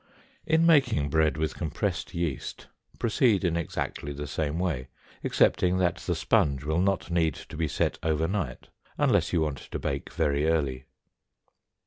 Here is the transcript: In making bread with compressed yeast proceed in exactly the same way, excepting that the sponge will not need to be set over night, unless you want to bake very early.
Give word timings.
In 0.47 0.65
making 0.65 1.09
bread 1.11 1.37
with 1.37 1.53
compressed 1.55 2.15
yeast 2.15 2.65
proceed 2.97 3.43
in 3.43 3.55
exactly 3.55 4.11
the 4.11 4.25
same 4.25 4.57
way, 4.57 4.87
excepting 5.23 5.77
that 5.77 5.97
the 5.97 6.15
sponge 6.15 6.63
will 6.63 6.81
not 6.81 7.11
need 7.11 7.35
to 7.35 7.55
be 7.55 7.67
set 7.67 7.99
over 8.01 8.27
night, 8.27 8.69
unless 8.97 9.31
you 9.31 9.41
want 9.41 9.59
to 9.59 9.77
bake 9.77 10.11
very 10.13 10.47
early. 10.47 10.85